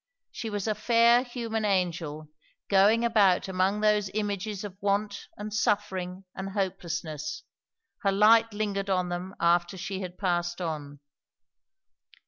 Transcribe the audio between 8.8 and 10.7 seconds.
on them after she had passed